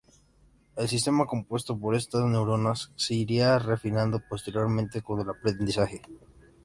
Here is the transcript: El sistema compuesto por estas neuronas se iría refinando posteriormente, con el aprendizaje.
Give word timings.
El 0.75 0.87
sistema 0.89 1.27
compuesto 1.27 1.77
por 1.77 1.93
estas 1.93 2.23
neuronas 2.25 2.91
se 2.95 3.13
iría 3.13 3.59
refinando 3.59 4.19
posteriormente, 4.27 5.03
con 5.03 5.19
el 5.19 5.29
aprendizaje. 5.29 6.01